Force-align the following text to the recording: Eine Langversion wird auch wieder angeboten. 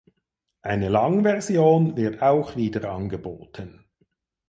Eine 0.63 0.89
Langversion 0.89 1.95
wird 1.95 2.23
auch 2.23 2.55
wieder 2.55 2.89
angeboten. 2.91 3.85